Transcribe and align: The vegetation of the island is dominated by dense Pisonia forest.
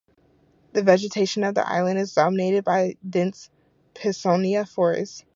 The 0.73 0.81
vegetation 0.81 1.43
of 1.43 1.53
the 1.53 1.61
island 1.69 1.99
is 1.99 2.15
dominated 2.15 2.63
by 2.65 2.97
dense 3.07 3.51
Pisonia 3.93 4.67
forest. 4.67 5.25